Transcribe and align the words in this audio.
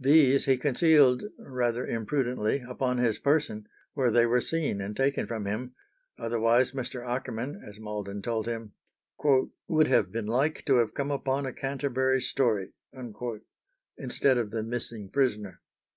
These 0.00 0.46
he 0.46 0.56
concealed 0.58 1.22
rather 1.38 1.86
imprudently 1.86 2.60
upon 2.68 2.98
his 2.98 3.20
person, 3.20 3.68
where 3.94 4.10
they 4.10 4.26
were 4.26 4.40
seen 4.40 4.80
and 4.80 4.96
taken 4.96 5.28
from 5.28 5.46
him, 5.46 5.76
otherwise 6.18 6.72
Mr. 6.72 7.06
Akerman, 7.06 7.54
as 7.64 7.78
Malden 7.78 8.20
told 8.20 8.48
him, 8.48 8.72
"would 9.68 9.86
have 9.86 10.10
been 10.10 10.26
like 10.26 10.64
to 10.64 10.78
have 10.78 10.92
come 10.92 11.12
upon 11.12 11.46
a 11.46 11.52
Canterbury 11.52 12.20
story" 12.20 12.72
instead 13.96 14.38
of 14.38 14.50
the 14.50 14.64
missing 14.64 15.08
prisoner. 15.08 15.60